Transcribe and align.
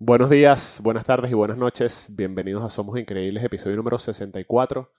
Buenos 0.00 0.30
días, 0.30 0.78
buenas 0.84 1.04
tardes 1.04 1.28
y 1.32 1.34
buenas 1.34 1.56
noches. 1.56 2.06
Bienvenidos 2.12 2.62
a 2.62 2.68
Somos 2.68 2.96
Increíbles, 3.00 3.42
episodio 3.42 3.76
número 3.76 3.98
64. 3.98 4.92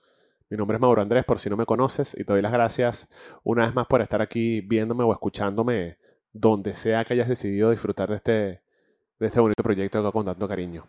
Mi 0.50 0.58
nombre 0.58 0.76
es 0.76 0.80
Mauro 0.82 1.00
Andrés, 1.00 1.24
por 1.24 1.38
si 1.38 1.48
no 1.48 1.56
me 1.56 1.64
conoces, 1.64 2.14
y 2.20 2.22
te 2.22 2.34
doy 2.34 2.42
las 2.42 2.52
gracias 2.52 3.08
una 3.42 3.64
vez 3.64 3.74
más 3.74 3.86
por 3.86 4.02
estar 4.02 4.20
aquí 4.20 4.60
viéndome 4.60 5.02
o 5.04 5.12
escuchándome 5.12 5.96
donde 6.34 6.74
sea 6.74 7.06
que 7.06 7.14
hayas 7.14 7.28
decidido 7.28 7.70
disfrutar 7.70 8.10
de 8.10 8.16
este, 8.16 8.32
de 9.18 9.26
este 9.26 9.40
bonito 9.40 9.62
proyecto 9.62 9.96
que 9.96 10.02
hago 10.02 10.12
con 10.12 10.26
tanto 10.26 10.46
cariño. 10.46 10.84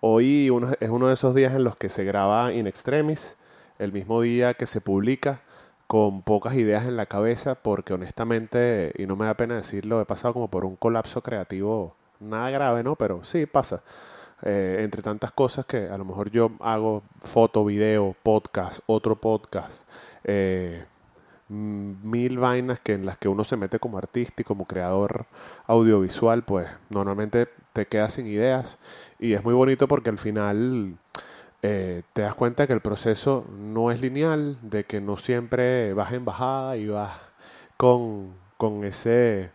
Hoy 0.00 0.50
es 0.80 0.90
uno 0.90 1.08
de 1.08 1.14
esos 1.14 1.34
días 1.34 1.54
en 1.54 1.64
los 1.64 1.76
que 1.76 1.88
se 1.88 2.04
graba 2.04 2.52
in 2.52 2.66
extremis, 2.66 3.38
el 3.78 3.90
mismo 3.90 4.20
día 4.20 4.52
que 4.52 4.66
se 4.66 4.82
publica, 4.82 5.40
con 5.86 6.20
pocas 6.20 6.56
ideas 6.56 6.86
en 6.86 6.98
la 6.98 7.06
cabeza, 7.06 7.54
porque 7.54 7.94
honestamente, 7.94 8.92
y 8.98 9.06
no 9.06 9.16
me 9.16 9.24
da 9.24 9.32
pena 9.32 9.56
decirlo, 9.56 10.02
he 10.02 10.04
pasado 10.04 10.34
como 10.34 10.50
por 10.50 10.66
un 10.66 10.76
colapso 10.76 11.22
creativo 11.22 11.95
nada 12.20 12.50
grave, 12.50 12.82
¿no? 12.82 12.96
Pero 12.96 13.24
sí 13.24 13.46
pasa. 13.46 13.80
Eh, 14.42 14.78
entre 14.80 15.02
tantas 15.02 15.32
cosas 15.32 15.64
que 15.64 15.88
a 15.88 15.96
lo 15.96 16.04
mejor 16.04 16.30
yo 16.30 16.52
hago 16.60 17.02
foto, 17.20 17.64
video, 17.64 18.14
podcast, 18.22 18.80
otro 18.86 19.16
podcast, 19.16 19.88
eh, 20.24 20.84
mil 21.48 22.38
vainas 22.38 22.80
que 22.80 22.92
en 22.94 23.06
las 23.06 23.16
que 23.16 23.28
uno 23.28 23.44
se 23.44 23.56
mete 23.56 23.78
como 23.78 23.98
artista 23.98 24.42
y 24.42 24.44
como 24.44 24.66
creador 24.66 25.26
audiovisual, 25.66 26.44
pues 26.44 26.68
normalmente 26.90 27.48
te 27.72 27.86
quedas 27.86 28.14
sin 28.14 28.26
ideas 28.26 28.78
y 29.18 29.32
es 29.32 29.44
muy 29.44 29.54
bonito 29.54 29.88
porque 29.88 30.10
al 30.10 30.18
final 30.18 30.98
eh, 31.62 32.02
te 32.12 32.22
das 32.22 32.34
cuenta 32.34 32.66
que 32.66 32.72
el 32.74 32.80
proceso 32.80 33.46
no 33.50 33.90
es 33.90 34.00
lineal, 34.00 34.58
de 34.62 34.84
que 34.84 35.00
no 35.00 35.16
siempre 35.16 35.94
vas 35.94 36.12
en 36.12 36.24
bajada 36.24 36.76
y 36.76 36.88
vas 36.88 37.12
con, 37.76 38.34
con 38.58 38.84
ese 38.84 39.50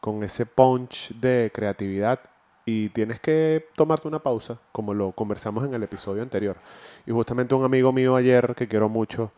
con 0.00 0.22
ese 0.22 0.46
punch 0.46 1.10
de 1.14 1.50
creatividad 1.52 2.20
y 2.64 2.90
tienes 2.90 3.18
que 3.20 3.66
tomarte 3.76 4.08
una 4.08 4.18
pausa, 4.18 4.58
como 4.72 4.92
lo 4.92 5.12
conversamos 5.12 5.64
en 5.64 5.72
el 5.72 5.82
episodio 5.82 6.22
anterior. 6.22 6.58
Y 7.06 7.12
justamente 7.12 7.54
un 7.54 7.64
amigo 7.64 7.92
mío 7.92 8.14
ayer, 8.14 8.54
que 8.54 8.68
quiero 8.68 8.88
mucho, 8.90 9.32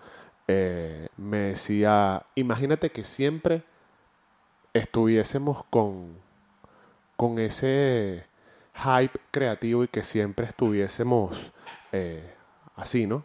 eh, 0.49 1.07
me 1.17 1.39
decía, 1.39 2.27
imagínate 2.35 2.91
que 2.91 3.05
siempre 3.05 3.63
estuviésemos 4.75 5.63
con, 5.71 6.17
con 7.17 7.39
ese 7.39 8.27
hype 8.75 9.21
creativo 9.31 9.85
y 9.85 9.89
que 9.89 10.03
siempre 10.03 10.47
estuviésemos 10.47 11.53
eh, 11.93 12.35
así, 12.75 13.07
¿no? 13.07 13.25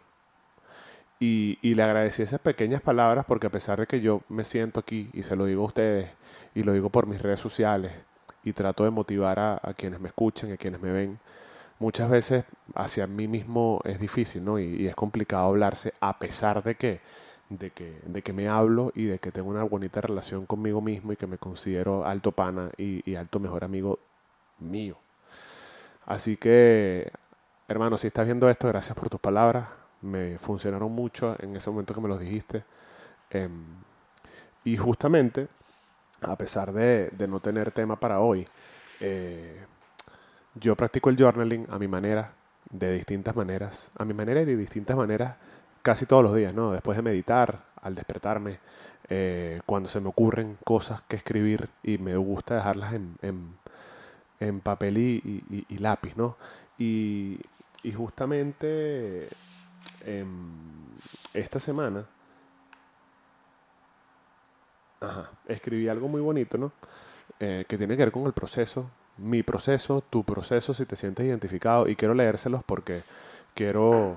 Y, 1.18 1.58
y, 1.62 1.74
le 1.74 1.82
agradecí 1.82 2.22
esas 2.22 2.40
pequeñas 2.40 2.82
palabras 2.82 3.24
porque 3.26 3.46
a 3.46 3.50
pesar 3.50 3.80
de 3.80 3.86
que 3.86 4.02
yo 4.02 4.20
me 4.28 4.44
siento 4.44 4.80
aquí 4.80 5.08
y 5.14 5.22
se 5.22 5.34
lo 5.34 5.46
digo 5.46 5.62
a 5.62 5.66
ustedes 5.66 6.10
y 6.54 6.62
lo 6.62 6.72
digo 6.74 6.90
por 6.90 7.06
mis 7.06 7.22
redes 7.22 7.40
sociales 7.40 7.92
y 8.46 8.52
trato 8.52 8.84
de 8.84 8.90
motivar 8.90 9.40
a, 9.40 9.74
quienes 9.76 9.98
me 9.98 10.08
escuchan, 10.08 10.52
a 10.52 10.56
quienes 10.56 10.80
me 10.80 10.92
ven, 10.92 11.18
muchas 11.80 12.08
veces 12.08 12.44
hacia 12.74 13.06
mí 13.08 13.28
mismo 13.28 13.80
es 13.84 13.98
difícil, 13.98 14.44
¿no? 14.44 14.58
Y, 14.58 14.86
es 14.86 14.94
complicado 14.94 15.46
hablarse 15.46 15.92
a 16.00 16.18
pesar 16.18 16.62
de 16.62 16.76
que, 16.76 17.00
de, 17.48 17.70
que, 17.70 18.00
de 18.04 18.22
que 18.22 18.32
me 18.32 18.48
hablo 18.48 18.92
y 18.94 19.06
de 19.06 19.18
que 19.18 19.32
tengo 19.32 19.50
una 19.50 19.64
bonita 19.64 20.00
relación 20.00 20.46
conmigo 20.46 20.80
mismo 20.80 21.12
y 21.12 21.16
que 21.16 21.26
me 21.26 21.38
considero 21.38 22.06
alto 22.06 22.30
pana 22.32 22.70
y, 22.76 23.02
y 23.10 23.16
alto 23.16 23.40
mejor 23.40 23.64
amigo 23.64 23.98
mío. 24.60 24.96
Así 26.06 26.36
que, 26.36 27.10
hermano, 27.68 27.98
si 27.98 28.06
estás 28.06 28.26
viendo 28.26 28.48
esto, 28.48 28.68
gracias 28.68 28.96
por 28.96 29.10
tus 29.10 29.20
palabras 29.20 29.66
me 30.06 30.38
funcionaron 30.38 30.92
mucho 30.92 31.36
en 31.40 31.56
ese 31.56 31.70
momento 31.70 31.94
que 31.94 32.00
me 32.00 32.08
los 32.08 32.20
dijiste. 32.20 32.64
Em, 33.30 33.64
y 34.64 34.76
justamente, 34.76 35.48
a 36.22 36.36
pesar 36.36 36.72
de, 36.72 37.10
no 37.28 37.40
tener 37.40 37.70
tema 37.72 37.98
para 38.00 38.20
hoy, 38.20 38.46
eh, 39.00 39.64
yo 40.54 40.76
practico 40.76 41.10
el 41.10 41.16
journaling 41.16 41.66
a 41.70 41.78
mi 41.78 41.88
manera, 41.88 42.32
de 42.70 42.92
distintas 42.92 43.36
maneras, 43.36 43.92
a 43.96 44.04
mi 44.04 44.14
manera 44.14 44.40
y 44.40 44.44
de 44.44 44.56
distintas 44.56 44.96
maneras, 44.96 45.36
casi 45.82 46.06
todos 46.06 46.24
los 46.24 46.34
días, 46.34 46.52
¿no? 46.54 46.72
Después 46.72 46.96
de 46.96 47.02
meditar, 47.02 47.64
al 47.80 47.94
despertarme, 47.94 48.58
eh, 49.08 49.60
cuando 49.66 49.88
se 49.88 50.00
me 50.00 50.08
ocurren 50.08 50.58
cosas 50.64 51.02
que 51.04 51.16
escribir 51.16 51.68
y 51.84 51.98
me 51.98 52.16
gusta 52.16 52.56
dejarlas 52.56 52.94
en, 52.94 54.60
papel 54.62 54.98
y, 54.98 55.78
lápiz, 55.78 56.16
¿no? 56.16 56.36
Y, 56.78 57.38
y 57.84 57.92
justamente 57.92 59.28
Em, 60.06 60.96
esta 61.34 61.58
semana 61.58 62.06
escribí 65.48 65.88
algo 65.88 66.06
muy 66.06 66.20
bonito, 66.20 66.56
¿no? 66.58 66.72
Eh, 67.40 67.64
que 67.68 67.76
tiene 67.76 67.96
que 67.96 68.04
ver 68.04 68.12
con 68.12 68.24
el 68.24 68.32
proceso, 68.32 68.88
mi 69.18 69.42
proceso, 69.42 70.02
tu 70.02 70.24
proceso, 70.24 70.72
si 70.72 70.86
te 70.86 70.94
sientes 70.94 71.26
identificado. 71.26 71.88
Y 71.88 71.96
quiero 71.96 72.14
leérselos 72.14 72.62
porque 72.64 73.02
quiero 73.52 74.16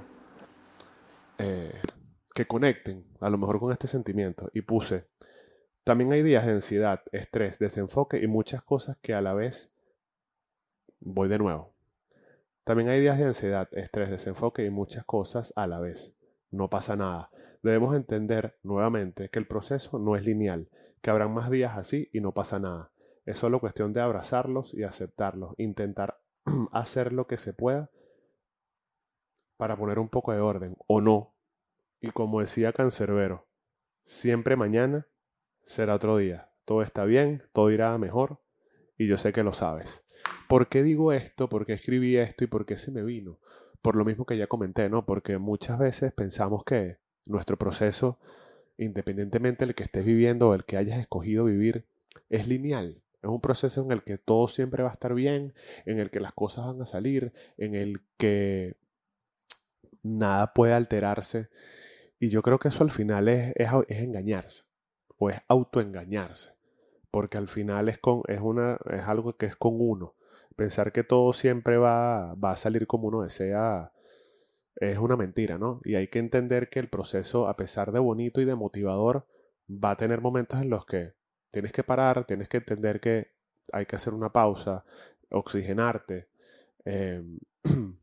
eh, 1.39 1.81
que 2.35 2.45
conecten 2.45 3.05
a 3.19 3.29
lo 3.31 3.39
mejor 3.39 3.59
con 3.59 3.71
este 3.71 3.87
sentimiento. 3.87 4.49
Y 4.53 4.61
puse, 4.61 5.07
también 5.83 6.13
hay 6.13 6.21
días 6.21 6.45
de 6.45 6.53
ansiedad, 6.53 7.01
estrés, 7.11 7.57
desenfoque 7.57 8.21
y 8.21 8.27
muchas 8.27 8.61
cosas 8.61 8.97
que 9.01 9.15
a 9.15 9.21
la 9.21 9.33
vez 9.33 9.71
voy 10.99 11.29
de 11.29 11.39
nuevo. 11.39 11.73
También 12.69 12.89
hay 12.89 13.01
días 13.01 13.17
de 13.17 13.25
ansiedad, 13.25 13.67
estrés, 13.71 14.11
desenfoque 14.11 14.63
y 14.63 14.69
muchas 14.69 15.03
cosas 15.03 15.53
a 15.55 15.65
la 15.65 15.79
vez. 15.79 16.15
No 16.51 16.69
pasa 16.69 16.95
nada. 16.95 17.31
Debemos 17.63 17.95
entender 17.95 18.59
nuevamente 18.61 19.29
que 19.29 19.39
el 19.39 19.47
proceso 19.47 19.97
no 19.97 20.15
es 20.15 20.23
lineal, 20.23 20.69
que 21.01 21.09
habrán 21.09 21.33
más 21.33 21.49
días 21.49 21.75
así 21.79 22.11
y 22.13 22.21
no 22.21 22.31
pasa 22.35 22.59
nada. 22.59 22.91
Es 23.25 23.39
solo 23.39 23.59
cuestión 23.59 23.91
de 23.91 24.01
abrazarlos 24.01 24.75
y 24.75 24.83
aceptarlos, 24.83 25.55
intentar 25.57 26.21
hacer 26.71 27.11
lo 27.11 27.25
que 27.25 27.37
se 27.37 27.53
pueda 27.53 27.89
para 29.57 29.75
poner 29.75 29.97
un 29.97 30.09
poco 30.09 30.31
de 30.31 30.39
orden, 30.39 30.77
o 30.85 31.01
no. 31.01 31.33
Y 31.99 32.11
como 32.11 32.39
decía 32.39 32.71
Cancerbero, 32.71 33.47
siempre 34.03 34.55
mañana 34.55 35.07
será 35.63 35.95
otro 35.95 36.17
día. 36.17 36.51
Todo 36.65 36.83
está 36.83 37.05
bien, 37.05 37.41
todo 37.51 37.71
irá 37.71 37.97
mejor, 37.97 38.43
y 38.99 39.07
yo 39.07 39.17
sé 39.17 39.31
que 39.31 39.43
lo 39.43 39.53
sabes. 39.53 40.03
¿Por 40.47 40.67
qué 40.67 40.83
digo 40.83 41.13
esto? 41.13 41.49
¿Por 41.49 41.65
qué 41.65 41.73
escribí 41.73 42.17
esto? 42.17 42.43
¿Y 42.43 42.47
por 42.47 42.65
qué 42.65 42.77
se 42.77 42.91
me 42.91 43.01
vino? 43.01 43.39
Por 43.81 43.95
lo 43.95 44.03
mismo 44.03 44.25
que 44.25 44.37
ya 44.37 44.47
comenté, 44.47 44.89
¿no? 44.89 45.05
Porque 45.05 45.37
muchas 45.37 45.79
veces 45.79 46.11
pensamos 46.11 46.65
que 46.65 46.97
nuestro 47.25 47.57
proceso, 47.57 48.19
independientemente 48.77 49.65
del 49.65 49.73
que 49.73 49.83
estés 49.83 50.05
viviendo 50.05 50.49
o 50.49 50.53
el 50.53 50.65
que 50.65 50.75
hayas 50.75 50.99
escogido 50.99 51.45
vivir, 51.45 51.85
es 52.29 52.47
lineal. 52.47 53.01
Es 53.23 53.29
un 53.29 53.39
proceso 53.39 53.81
en 53.81 53.91
el 53.91 54.03
que 54.03 54.17
todo 54.17 54.49
siempre 54.49 54.83
va 54.83 54.89
a 54.89 54.93
estar 54.93 55.13
bien, 55.13 55.53
en 55.85 55.99
el 55.99 56.11
que 56.11 56.19
las 56.19 56.33
cosas 56.33 56.65
van 56.65 56.81
a 56.81 56.85
salir, 56.85 57.31
en 57.57 57.75
el 57.75 58.01
que 58.17 58.75
nada 60.03 60.53
puede 60.53 60.73
alterarse. 60.73 61.47
Y 62.19 62.29
yo 62.29 62.41
creo 62.41 62.59
que 62.59 62.67
eso 62.67 62.83
al 62.83 62.91
final 62.91 63.29
es, 63.29 63.53
es, 63.55 63.71
engañarse 63.87 64.65
o 65.17 65.29
es 65.29 65.39
autoengañarse 65.47 66.58
porque 67.11 67.37
al 67.37 67.47
final 67.47 67.89
es, 67.89 67.99
con, 67.99 68.21
es, 68.27 68.41
una, 68.41 68.77
es 68.91 69.01
algo 69.03 69.37
que 69.37 69.45
es 69.47 69.55
con 69.55 69.77
uno. 69.79 70.15
Pensar 70.55 70.91
que 70.91 71.03
todo 71.03 71.33
siempre 71.33 71.77
va, 71.77 72.35
va 72.35 72.51
a 72.51 72.55
salir 72.55 72.87
como 72.87 73.07
uno 73.07 73.23
desea 73.23 73.91
es 74.79 74.97
una 74.97 75.17
mentira, 75.17 75.57
¿no? 75.57 75.81
Y 75.83 75.95
hay 75.95 76.07
que 76.07 76.19
entender 76.19 76.69
que 76.69 76.79
el 76.79 76.89
proceso, 76.89 77.47
a 77.47 77.55
pesar 77.57 77.91
de 77.91 77.99
bonito 77.99 78.41
y 78.41 78.45
de 78.45 78.55
motivador, 78.55 79.27
va 79.69 79.91
a 79.91 79.97
tener 79.97 80.21
momentos 80.21 80.61
en 80.61 80.69
los 80.69 80.85
que 80.85 81.13
tienes 81.51 81.73
que 81.73 81.83
parar, 81.83 82.25
tienes 82.25 82.49
que 82.49 82.57
entender 82.57 82.99
que 82.99 83.33
hay 83.73 83.85
que 83.85 83.95
hacer 83.97 84.13
una 84.13 84.31
pausa, 84.31 84.85
oxigenarte, 85.31 86.29
em, 86.85 87.39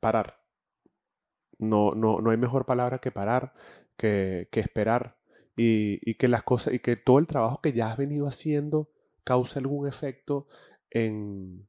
parar. 0.00 0.40
No, 1.58 1.92
no, 1.92 2.20
no 2.20 2.30
hay 2.30 2.36
mejor 2.36 2.64
palabra 2.64 2.98
que 3.00 3.10
parar, 3.10 3.52
que, 3.96 4.48
que 4.52 4.60
esperar 4.60 5.17
y, 5.58 6.14
que 6.14 6.28
las 6.28 6.44
cosas 6.44 6.72
y 6.72 6.78
que 6.78 6.96
todo 6.96 7.18
el 7.18 7.26
trabajo 7.26 7.60
que 7.60 7.72
ya 7.72 7.90
has 7.90 7.96
venido 7.96 8.28
haciendo 8.28 8.90
cause 9.24 9.58
algún 9.58 9.88
efecto 9.88 10.46
en, 10.90 11.68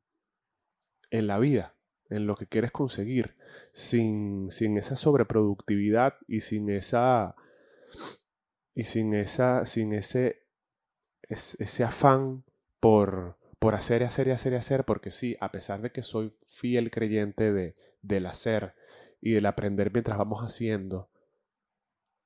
en 1.09 1.27
la 1.27 1.39
vida, 1.39 1.75
en 2.09 2.27
lo 2.27 2.35
que 2.35 2.47
quieres 2.47 2.71
conseguir, 2.71 3.35
sin, 3.73 4.51
sin 4.51 4.77
esa 4.77 4.95
sobreproductividad 4.95 6.13
y 6.27 6.41
sin 6.41 6.69
esa 6.69 7.35
y 8.75 8.83
sin 8.83 9.13
esa 9.15 9.65
sin 9.65 9.93
ese 9.93 10.43
ese 11.27 11.83
afán 11.83 12.43
por, 12.79 13.37
por 13.59 13.75
hacer 13.75 14.03
hacer 14.03 14.27
y 14.27 14.31
hacer 14.31 14.53
y 14.53 14.57
hacer, 14.57 14.85
porque 14.85 15.11
sí, 15.11 15.35
a 15.39 15.51
pesar 15.51 15.81
de 15.81 15.91
que 15.91 16.01
soy 16.01 16.33
fiel 16.45 16.91
creyente 16.91 17.51
de, 17.51 17.75
del 18.01 18.25
hacer 18.27 18.73
y 19.21 19.33
del 19.33 19.45
aprender 19.47 19.91
mientras 19.91 20.17
vamos 20.17 20.41
haciendo, 20.41 21.09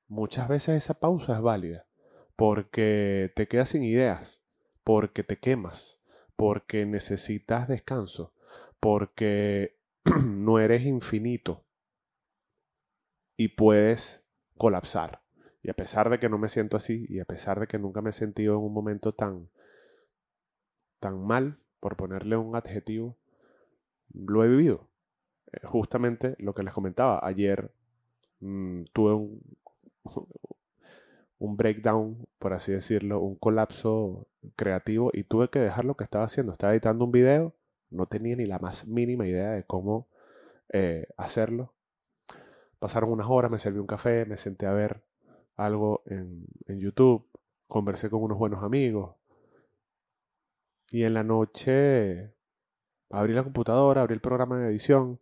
muchas 0.08 0.48
veces 0.48 0.76
esa 0.76 0.94
pausa 0.94 1.34
es 1.34 1.40
válida 1.40 1.86
porque 2.36 3.32
te 3.36 3.46
quedas 3.46 3.70
sin 3.70 3.84
ideas, 3.84 4.42
porque 4.82 5.22
te 5.22 5.38
quemas, 5.38 6.00
porque 6.36 6.84
necesitas 6.86 7.68
descanso, 7.68 8.32
porque 8.80 9.76
no 10.26 10.58
eres 10.58 10.84
infinito 10.84 11.64
y 13.36 13.48
puedes 13.48 14.24
colapsar. 14.56 15.22
Y 15.62 15.70
a 15.70 15.74
pesar 15.74 16.10
de 16.10 16.18
que 16.18 16.28
no 16.28 16.38
me 16.38 16.48
siento 16.48 16.76
así 16.76 17.06
y 17.08 17.20
a 17.20 17.24
pesar 17.24 17.60
de 17.60 17.66
que 17.66 17.78
nunca 17.78 18.02
me 18.02 18.10
he 18.10 18.12
sentido 18.12 18.54
en 18.54 18.64
un 18.64 18.72
momento 18.72 19.12
tan 19.12 19.48
tan 21.00 21.22
mal, 21.22 21.58
por 21.80 21.96
ponerle 21.96 22.38
un 22.38 22.56
adjetivo, 22.56 23.18
lo 24.14 24.42
he 24.42 24.48
vivido. 24.48 24.88
Eh, 25.52 25.60
justamente 25.64 26.34
lo 26.38 26.54
que 26.54 26.62
les 26.62 26.72
comentaba, 26.72 27.20
ayer 27.22 27.70
mm, 28.40 28.84
tuve 28.94 29.12
un, 29.12 29.42
un 31.38 31.56
breakdown, 31.56 32.26
por 32.38 32.52
así 32.54 32.72
decirlo, 32.72 33.20
un 33.20 33.36
colapso 33.36 34.28
creativo 34.56 35.10
y 35.12 35.24
tuve 35.24 35.48
que 35.50 35.58
dejar 35.60 35.84
lo 35.84 35.96
que 35.96 36.04
estaba 36.04 36.24
haciendo. 36.24 36.52
Estaba 36.52 36.72
editando 36.72 37.04
un 37.04 37.12
video, 37.12 37.54
no 37.90 38.06
tenía 38.06 38.36
ni 38.36 38.46
la 38.46 38.58
más 38.58 38.86
mínima 38.86 39.26
idea 39.26 39.52
de 39.52 39.64
cómo 39.64 40.08
eh, 40.72 41.06
hacerlo. 41.16 41.74
Pasaron 42.78 43.10
unas 43.10 43.28
horas, 43.28 43.50
me 43.50 43.58
serví 43.58 43.78
un 43.78 43.86
café, 43.86 44.26
me 44.26 44.36
senté 44.36 44.66
a 44.66 44.72
ver 44.72 45.04
algo 45.56 46.02
en, 46.06 46.46
en 46.66 46.80
YouTube, 46.80 47.26
conversé 47.68 48.10
con 48.10 48.22
unos 48.22 48.38
buenos 48.38 48.62
amigos. 48.62 49.16
Y 50.90 51.04
en 51.04 51.14
la 51.14 51.24
noche 51.24 52.34
abrí 53.10 53.32
la 53.32 53.44
computadora, 53.44 54.02
abrí 54.02 54.14
el 54.14 54.20
programa 54.20 54.58
de 54.58 54.68
edición 54.68 55.20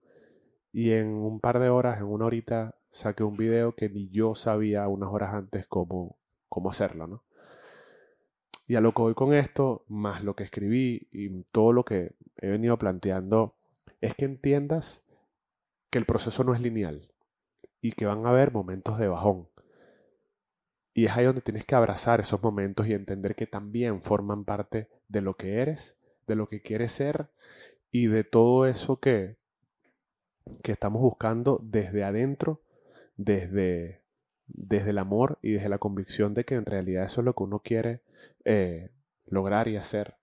y 0.73 0.93
en 0.93 1.09
un 1.09 1.41
par 1.41 1.59
de 1.61 1.69
horas, 1.69 2.01
en 2.01 2.07
una 2.07 2.27
horita, 2.27 2.77
saqué 2.93 3.25
un 3.25 3.37
video 3.37 3.75
que 3.75 3.89
ni 3.89 4.09
yo 4.11 4.35
sabía 4.37 4.87
unas 4.87 5.09
horas 5.11 5.35
antes 5.35 5.67
cómo, 5.67 6.19
cómo 6.49 6.71
hacerlo, 6.71 7.07
¿no? 7.09 7.25
Y 8.69 8.77
a 8.77 8.81
lo 8.81 8.93
que 8.93 9.03
voy 9.03 9.15
con 9.15 9.35
esto, 9.35 9.85
más 9.89 10.23
lo 10.23 10.37
que 10.37 10.45
escribí 10.45 11.09
y 11.11 11.43
todo 11.51 11.73
lo 11.73 11.85
que 11.85 12.15
he 12.37 12.49
venido 12.49 12.79
planteando, 12.79 13.57
es 14.01 14.15
que 14.15 14.25
entiendas 14.25 15.03
que 15.91 15.99
el 15.99 16.07
proceso 16.07 16.45
no 16.45 16.55
es 16.55 16.61
lineal 16.61 17.11
y 17.81 17.93
que 17.93 18.07
van 18.07 18.25
a 18.25 18.31
haber 18.31 18.53
momentos 18.53 18.99
de 18.99 19.09
bajón. 19.09 19.49
Y 20.95 21.07
es 21.07 21.17
ahí 21.17 21.25
donde 21.25 21.41
tienes 21.41 21.65
que 21.65 21.75
abrazar 21.75 22.21
esos 22.21 22.43
momentos 22.43 22.87
y 22.87 22.93
entender 22.93 23.35
que 23.35 23.47
también 23.47 24.03
forman 24.03 24.45
parte 24.45 24.89
de 25.09 25.23
lo 25.23 25.35
que 25.35 25.57
eres, 25.57 25.97
de 26.27 26.37
lo 26.37 26.47
que 26.47 26.61
quieres 26.61 26.93
ser 26.93 27.31
y 27.91 28.07
de 28.07 28.25
todo 28.25 28.67
eso 28.67 29.01
que, 29.01 29.37
que 30.63 30.73
estamos 30.73 31.01
buscando 31.01 31.59
desde 31.63 32.05
adentro, 32.05 32.63
desde, 33.17 34.03
desde 34.47 34.91
el 34.91 34.99
amor 34.99 35.39
y 35.43 35.53
desde 35.53 35.69
la 35.69 35.79
convicción 35.79 36.35
de 36.35 36.45
que 36.45 36.55
en 36.55 36.67
realidad 36.67 37.05
eso 37.05 37.21
es 37.21 37.25
lo 37.25 37.35
que 37.35 37.43
uno 37.43 37.61
quiere 37.61 38.03
eh, 38.45 38.91
lograr 39.27 39.69
y 39.69 39.77
hacer. 39.77 40.17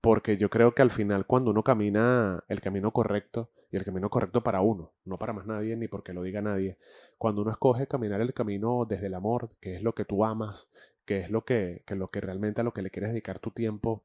Porque 0.00 0.36
yo 0.36 0.50
creo 0.50 0.74
que 0.74 0.82
al 0.82 0.90
final 0.90 1.26
cuando 1.26 1.50
uno 1.50 1.62
camina 1.62 2.44
el 2.48 2.60
camino 2.60 2.92
correcto, 2.92 3.50
y 3.74 3.76
el 3.76 3.84
camino 3.84 4.08
correcto 4.08 4.44
para 4.44 4.60
uno, 4.60 4.92
no 5.04 5.18
para 5.18 5.32
más 5.32 5.46
nadie 5.46 5.74
ni 5.76 5.88
porque 5.88 6.12
lo 6.12 6.22
diga 6.22 6.40
nadie, 6.40 6.78
cuando 7.18 7.42
uno 7.42 7.50
escoge 7.50 7.88
caminar 7.88 8.20
el 8.20 8.32
camino 8.32 8.86
desde 8.88 9.08
el 9.08 9.14
amor, 9.14 9.48
que 9.60 9.74
es 9.74 9.82
lo 9.82 9.96
que 9.96 10.04
tú 10.04 10.24
amas, 10.24 10.70
que 11.04 11.18
es 11.18 11.28
lo 11.28 11.44
que, 11.44 11.82
que 11.84 11.96
lo 11.96 12.08
que 12.08 12.20
realmente 12.20 12.60
a 12.60 12.64
lo 12.64 12.72
que 12.72 12.82
le 12.82 12.90
quieres 12.90 13.10
dedicar 13.10 13.40
tu 13.40 13.50
tiempo, 13.50 14.04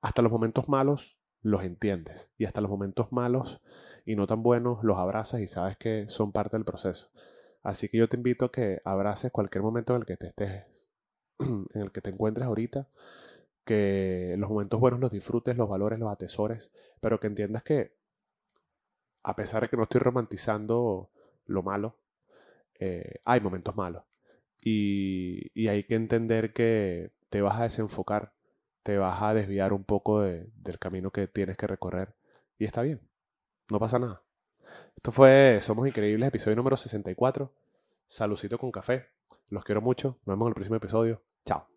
hasta 0.00 0.22
los 0.22 0.32
momentos 0.32 0.70
malos 0.70 1.18
los 1.42 1.62
entiendes 1.62 2.32
y 2.38 2.46
hasta 2.46 2.62
los 2.62 2.70
momentos 2.70 3.12
malos 3.12 3.60
y 4.06 4.16
no 4.16 4.26
tan 4.26 4.42
buenos 4.42 4.82
los 4.82 4.96
abrazas 4.96 5.42
y 5.42 5.46
sabes 5.46 5.76
que 5.76 6.08
son 6.08 6.32
parte 6.32 6.56
del 6.56 6.64
proceso. 6.64 7.10
Así 7.66 7.88
que 7.88 7.98
yo 7.98 8.08
te 8.08 8.16
invito 8.16 8.46
a 8.46 8.52
que 8.52 8.80
abraces 8.84 9.32
cualquier 9.32 9.62
momento 9.62 9.94
en 9.94 10.00
el 10.00 10.06
que 10.06 10.16
te 10.16 10.28
estés, 10.28 10.64
en 11.40 11.82
el 11.82 11.92
que 11.92 12.00
te 12.02 12.10
encuentres 12.10 12.46
ahorita, 12.46 12.88
que 13.64 14.34
los 14.38 14.50
momentos 14.50 14.80
buenos 14.80 15.00
los 15.00 15.12
disfrutes, 15.12 15.56
los 15.56 15.68
valores, 15.68 15.98
los 15.98 16.12
atesores, 16.12 16.72
pero 17.00 17.20
que 17.20 17.28
entiendas 17.28 17.62
que 17.64 17.94
a 19.22 19.34
pesar 19.36 19.62
de 19.62 19.68
que 19.68 19.76
no 19.76 19.84
estoy 19.84 20.00
romantizando 20.00 21.10
lo 21.46 21.62
malo, 21.62 21.98
eh, 22.80 23.16
hay 23.24 23.40
momentos 23.40 23.76
malos. 23.76 24.04
Y, 24.62 25.50
y 25.54 25.68
hay 25.68 25.84
que 25.84 25.96
entender 25.96 26.52
que 26.54 27.12
te 27.30 27.42
vas 27.42 27.60
a 27.60 27.64
desenfocar 27.64 28.34
te 28.84 28.98
vas 28.98 29.22
a 29.22 29.34
desviar 29.34 29.72
un 29.74 29.84
poco 29.84 30.22
del 30.22 30.78
camino 30.80 31.10
que 31.12 31.28
tienes 31.28 31.56
que 31.58 31.66
recorrer. 31.68 32.16
Y 32.58 32.66
está 32.66 32.82
bien, 32.82 33.00
no 33.70 33.80
pasa 33.80 33.98
nada. 34.00 34.25
Esto 34.96 35.12
fue 35.12 35.58
Somos 35.60 35.86
Increíbles, 35.86 36.28
episodio 36.28 36.56
número 36.56 36.76
64. 36.76 37.52
Salucito 38.06 38.58
con 38.58 38.72
café. 38.72 39.10
Los 39.50 39.62
quiero 39.62 39.80
mucho. 39.80 40.18
Nos 40.24 40.34
vemos 40.34 40.46
en 40.46 40.48
el 40.48 40.54
próximo 40.54 40.76
episodio. 40.76 41.22
Chao. 41.44 41.68